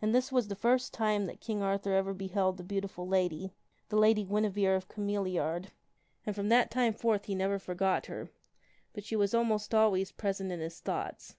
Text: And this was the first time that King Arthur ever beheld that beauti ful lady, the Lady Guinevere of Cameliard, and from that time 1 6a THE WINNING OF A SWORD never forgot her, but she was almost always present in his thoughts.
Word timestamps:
And 0.00 0.14
this 0.14 0.32
was 0.32 0.48
the 0.48 0.54
first 0.56 0.94
time 0.94 1.26
that 1.26 1.42
King 1.42 1.62
Arthur 1.62 1.92
ever 1.92 2.14
beheld 2.14 2.56
that 2.56 2.68
beauti 2.68 2.88
ful 2.88 3.06
lady, 3.06 3.52
the 3.90 3.98
Lady 3.98 4.24
Guinevere 4.24 4.74
of 4.74 4.88
Cameliard, 4.88 5.72
and 6.24 6.34
from 6.34 6.48
that 6.48 6.70
time 6.70 6.94
1 6.94 6.94
6a 6.94 6.96
THE 6.96 6.96
WINNING 6.96 6.96
OF 6.96 6.96
A 6.96 7.00
SWORD 7.26 7.38
never 7.38 7.58
forgot 7.58 8.06
her, 8.06 8.30
but 8.94 9.04
she 9.04 9.14
was 9.14 9.34
almost 9.34 9.74
always 9.74 10.10
present 10.10 10.50
in 10.50 10.60
his 10.60 10.80
thoughts. 10.80 11.36